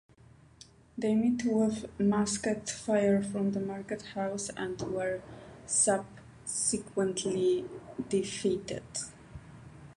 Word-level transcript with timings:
They 0.97 1.13
met 1.13 1.45
with 1.45 1.85
musket 1.99 2.67
fire 2.71 3.21
from 3.21 3.51
the 3.51 3.59
market 3.59 4.01
house 4.15 4.49
and 4.57 4.81
were 4.81 5.21
subsequently 5.67 7.65
defeated. 8.09 8.81